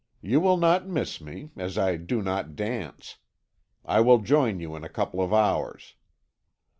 You 0.23 0.39
will 0.39 0.57
not 0.57 0.87
miss 0.87 1.21
me, 1.21 1.51
as 1.55 1.77
I 1.77 1.95
do 1.97 2.23
not 2.23 2.55
dance. 2.55 3.19
I 3.85 3.99
will 3.99 4.17
join 4.17 4.59
you 4.59 4.75
in 4.75 4.83
a 4.83 4.89
couple 4.89 5.21
of 5.21 5.31
hours." 5.31 5.93